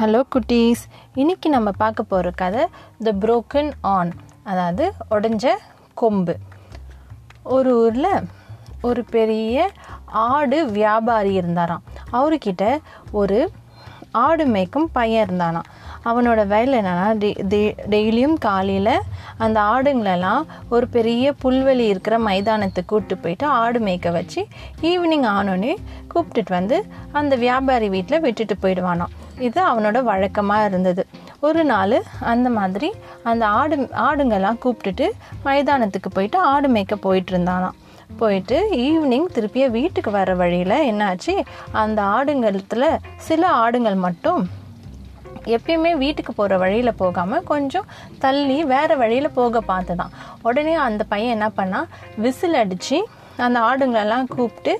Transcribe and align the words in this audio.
Hello 0.00 0.20
குட்டீஸ். 0.34 0.82
இன்றைக்கி 1.20 1.48
நம்ம 1.54 1.70
பார்க்க 1.80 2.02
போகிற 2.10 2.28
கதை 2.40 2.62
த 3.06 3.12
புரோக்கன் 3.22 3.70
ஆன் 3.94 4.12
அதாவது 4.50 4.84
உடஞ்ச 5.14 5.44
கொம்பு. 6.00 6.34
ஒரு 7.54 7.70
ஊரில் 7.82 8.26
ஒரு 8.88 9.02
பெரிய 9.16 9.66
ஆடு 10.28 10.60
வியாபாரி 10.78 11.32
இருந்தாராம். 11.40 11.84
அவர்கிட்ட 12.18 12.64
ஒரு 13.20 13.40
ஆடு 14.24 14.46
மேய்க்கும் 14.54 14.88
பையன் 14.96 15.24
இருந்தானாம். 15.26 15.68
அவனோட 16.10 16.40
வேலை 16.54 16.74
என்னன்னா 16.80 17.08
டெய்லியும் 17.94 18.38
காலையில் 18.48 18.94
அந்த 19.44 19.60
ஆடுங்களெல்லாம் 19.74 20.42
ஒரு 20.74 20.88
பெரிய 20.96 21.34
புல்வெளி 21.44 21.86
இருக்கிற 21.92 22.16
மைதானத்துக்கு 22.30 22.90
கூப்பிட்டு 22.92 23.22
போயிட்டு 23.24 23.48
ஆடு 23.62 23.80
மேய்க்க 23.88 24.18
வச்சு 24.20 24.42
ஈவினிங் 24.92 25.30
ஆனோன்னே 25.36 25.74
கூப்பிட்டுட்டு 26.14 26.54
வந்து 26.60 26.78
அந்த 27.20 27.36
வியாபாரி 27.46 27.90
வீட்டில் 27.96 28.24
விட்டுட்டு 28.26 28.56
போயிடுவானாம். 28.62 29.14
இது 29.40 29.60
அவனோட 29.70 29.98
வழக்கமாக 30.02 30.66
இருந்தது. 30.66 31.02
ஒரு 31.40 31.64
நாள் 31.64 31.96
அந்த 32.32 32.48
மாதிரி 32.50 32.88
அந்த 33.22 33.44
ஆடு 33.60 33.76
ஆடுங்கெல்லாம் 34.08 34.60
கூப்பிட்டுட்டு 34.64 35.06
மைதானத்துக்கு 35.44 36.10
போயிட்டு 36.12 36.38
ஆடு 36.52 36.68
மேய்க்க 36.68 36.96
போயிட்டு 37.06 37.32
இருந்தானாம் 37.36 37.76
போயிட்டு 38.16 38.56
ஈவினிங் 38.86 39.28
திருப்பிய 39.34 39.66
வீட்டுக்கு 39.70 40.10
வர 40.10 40.34
வழியில் 40.34 40.76
என்னாச்சு? 40.90 41.34
அந்த 41.82 42.02
ஆடுங்களத்தில் 42.02 42.88
சில 43.28 43.42
ஆடுங்கள் 43.64 43.98
மட்டும் 44.06 44.42
எப்பயுமே 45.44 45.92
வீட்டுக்கு 45.96 46.32
போகிற 46.32 46.56
வழியில் 46.58 46.98
போகாமல் 47.02 47.44
கொஞ்சம் 47.44 47.86
தள்ளி 48.18 48.64
வேறு 48.64 48.96
வழியில் 48.96 49.36
போக 49.38 49.62
பார்த்துதான். 49.68 50.12
உடனே 50.42 50.74
அந்த 50.88 51.04
பையன் 51.04 51.34
என்ன 51.36 51.48
பண்ணால் 51.56 51.88
விசில் 52.16 52.54
அடித்து 52.54 52.98
அந்த 53.40 53.60
ஆடுங்களெல்லாம் 53.60 54.28
கூப்பிட்டு 54.28 54.72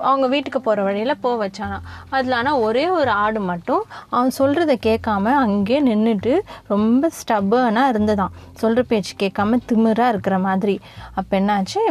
அவங்க 0.00 0.26
வீட்டுக்கு 0.26 0.60
போகிற 0.60 0.82
வழியில் 0.82 1.20
போக 1.20 1.36
வச்சானா 1.44 1.78
அதில் 2.10 2.32
ஆனால் 2.32 2.58
ஒரே 2.58 2.84
ஒரு 2.88 3.10
ஆடு 3.24 3.40
மட்டும் 3.40 3.82
அவன் 4.10 4.36
சொல்கிறத 4.38 4.74
கேட்காம 4.86 5.32
அங்கேயே 5.44 5.80
நின்றுட்டு 5.82 6.34
ரொம்ப 6.66 7.10
ஸ்டபர்னாக 7.18 7.92
இருந்ததான் 7.94 8.36
சொல்கிற 8.54 8.82
பேச்சு 8.82 9.14
கேட்காம 9.22 9.58
திமிராக 9.72 10.08
இருக்கிற 10.08 10.38
மாதிரி. 10.38 10.76
அப்போ 11.14 11.34
என்னாச்சு? 11.40 11.82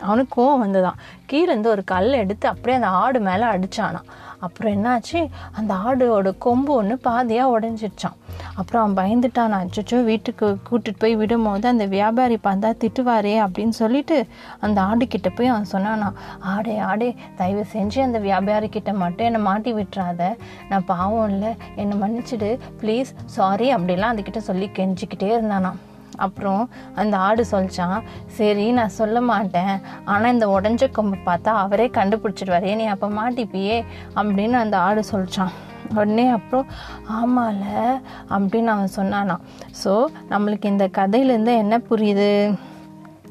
அவனுக்கு 0.00 0.42
கோவம் 0.42 0.68
வந்ததான் 0.68 1.00
கீழேருந்து 1.32 1.66
ஒரு 1.66 1.84
கல் 1.84 2.12
எடுத்து 2.12 2.48
அப்படியே 2.48 2.74
அந்த 2.74 2.86
ஆடு 2.86 3.20
மேலே 3.20 3.44
அடிச்சானாம் 3.44 4.08
அப்புறம் 4.38 4.84
என்னாச்சு? 4.84 5.30
அந்த 5.52 5.74
ஆடோட 5.74 6.38
கொம்பு 6.38 6.74
ஒன்று 6.74 7.00
பாதியாக 7.04 7.52
உடஞ்சிடுச்சான் 7.58 8.16
அப்புறம் 8.54 8.96
அவன் 8.96 8.96
பயந்துட்டான். 8.96 9.68
அச்சோ 9.68 10.04
வீட்டுக்கு 10.04 10.56
கூட்டிகிட்டு 10.70 10.98
போய் 10.98 11.16
விடும்போது 11.16 11.66
அந்த 11.66 11.86
வியாபாரி 11.86 12.38
பார்த்தா 12.44 12.70
திட்டுவாரே 12.76 13.46
அப்படின்னு 13.46 13.68
சொல்லிட்டு 13.68 14.26
அந்த 14.60 14.80
ஆடுக்கிட்ட 14.80 15.30
போய் 15.34 15.46
அவன் 15.46 15.72
சொன்னானா 15.72 16.12
ஆடே 16.40 16.78
ஆடே 16.78 17.14
தயவு 17.36 17.66
செஞ்சு 17.72 18.00
அந்த 18.00 18.18
வியாபாரி 18.18 18.68
கிட்ட 18.68 18.92
மட்டும் 18.92 19.26
என்னை 19.26 19.40
மாட்டி 19.40 19.72
விட்டுறாத. 19.72 20.36
நான் 20.68 20.84
பாவம் 20.84 21.28
இல்லை. 21.28 21.56
என்னை 21.76 21.98
மன்னிச்சிடு. 21.98 22.58
ப்ளீஸ் 22.80 23.10
சாரி 23.24 23.74
அப்படிலாம் 23.74 24.14
அதுக்கிட்ட 24.14 24.36
சொல்லி 24.36 24.70
கெஞ்சிக்கிட்டே 24.78 25.30
இருந்தானா 25.38 25.72
அப்புறம் 26.16 26.70
அந்த 26.94 27.16
ஆடு 27.16 27.44
சொல்லிச்சான் 27.50 28.02
சரி 28.26 28.72
நான் 28.72 28.96
சொல்ல 29.00 29.20
மாட்டேன். 29.20 29.80
ஆனால் 30.04 30.32
இந்த 30.32 30.46
உடஞ்ச 30.46 30.90
கொம்பை 30.90 31.18
பார்த்தா 31.26 31.52
அவரே 31.64 31.86
கண்டுபிடிச்சிடுவார். 31.88 32.74
நீ 32.74 32.86
அப்போ 32.86 33.08
மாட்டிப்பியே? 33.08 33.84
அப்படின்னு 34.16 34.52
அந்த 34.52 34.78
ஆடு 34.78 35.02
சொல்லிச்சான். 35.12 35.54
உடனே 35.94 36.28
அப்புறம் 36.28 36.66
ஆமால 37.12 37.62
அப்படின்னு 38.30 38.66
அவன் 38.66 38.94
சொன்னானா 38.96 39.36
ஸோ 39.84 40.04
நம்மளுக்கு 40.30 40.64
இந்த 40.64 40.88
கதையிலேருந்து 40.98 41.54
என்ன 41.56 41.78
புரியுது? 41.90 42.58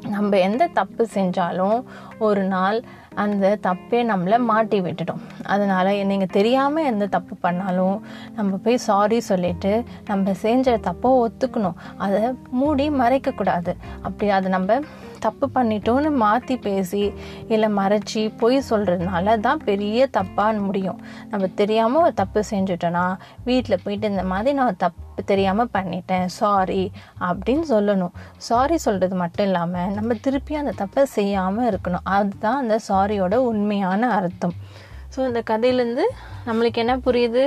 நம்ம 0.09 0.37
எந்த 0.37 0.67
தப்பு 0.67 1.07
செஞ்சாலும் 1.13 1.83
ஒரு 2.17 2.43
நாள் 2.43 2.83
அந்த 3.23 3.53
தப்பே 3.67 3.99
நம்மளை 4.11 4.37
மாட்டி 4.49 4.79
விட்டுட்டோம் 4.81 5.21
அதனால் 5.53 5.91
நீங்கள் 6.11 6.33
தெரியாமல் 6.37 6.89
எந்த 6.91 7.05
தப்பு 7.15 7.35
பண்ணாலும் 7.45 7.97
நம்ம 8.37 8.59
போய் 8.65 8.83
சாரி 8.87 9.19
சொல்லிட்டு 9.29 9.71
நம்ம 10.11 10.33
செஞ்ச 10.43 10.77
தப்பை 10.89 11.11
ஒத்துக்கணும். 11.23 11.79
அதை 11.97 12.21
மூடி 12.59 12.89
மறைக்கக்கூடாது 13.01 13.73
அப்படி 14.01 14.29
அதை 14.29 14.49
நம்ம 14.57 14.79
தப்பு 15.25 15.45
பண்ணிட்டோன்னு 15.55 16.09
மாற்றி 16.23 16.55
பேசி 16.57 17.03
இல்லை 17.47 17.67
மறைச்சி 17.77 18.21
பொய் 18.39 18.57
சொல்கிறதுனால 18.69 19.35
தான் 19.45 19.61
பெரிய 19.69 20.07
தப்பாக 20.17 20.59
முடியும். 20.65 20.99
நம்ம 21.31 21.47
தெரியாமல் 21.61 22.03
ஒரு 22.05 22.13
தப்பு 22.13 22.43
செஞ்சுட்டோன்னா 22.49 23.05
வீட்டில் 23.49 23.81
போயிட்டு 23.83 24.11
இந்த 24.13 24.23
மாதிரி 24.31 24.53
நான் 24.59 24.81
தப்பு 24.83 25.23
தெரியாமல் 25.29 25.71
பண்ணிட்டேன் 25.75 26.27
சாரி 26.39 26.91
அப்படின்னு 27.27 27.65
சொல்லணும். 27.71 28.13
சாரி 28.47 28.77
சொல்கிறது 28.77 29.15
மட்டும் 29.15 29.47
இல்லாமல் 29.49 29.91
நம்ம 29.97 30.13
திருப்பி 30.13 30.53
அந்த 30.61 30.73
தப்பை 30.81 31.03
செய்யாமல் 31.17 31.67
இருக்கணும். 31.71 32.05
அதுதான் 32.15 32.61
அந்த 32.63 32.79
சாரி 32.79 33.02
சாரியோட 33.03 33.35
உண்மையான 33.35 34.09
அர்த்தம். 34.09 34.53
ஸோ 35.13 35.19
இந்த 35.27 35.41
கதையிலேருந்து 35.49 36.03
நம்மளுக்கு 36.47 36.79
என்ன 36.83 36.97
புரியுது? 36.97 37.43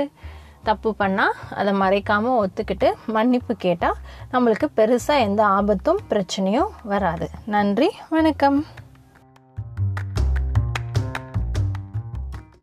தப்பு 0.63 0.89
பண்ணால் 0.99 1.35
அதை 1.49 1.73
மறைக்காமல் 1.73 2.37
ஒத்துக்கிட்டு 2.43 2.87
மன்னிப்பு 3.05 3.55
கேட்டால் 3.55 3.99
நம்மளுக்கு 4.33 4.67
பெருசாக 4.75 5.25
எந்த 5.27 5.45
ஆபத்தும் 5.45 5.99
பிரச்சனையும் 6.09 6.73
வராது. 6.83 7.29
நன்றி 7.45 7.89
வணக்கம். 8.09 8.65